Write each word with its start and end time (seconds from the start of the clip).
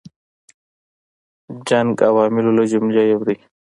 جنګ 1.67 1.91
عواملو 2.09 2.51
له 2.57 2.63
جملې 2.71 3.03
یو 3.11 3.21
دی. 3.27 3.35